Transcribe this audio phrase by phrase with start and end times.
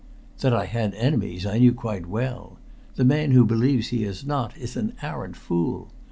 [0.39, 2.57] That I had enemies I knew quite well.
[2.95, 5.91] The man who believes he has not is an arrant fool.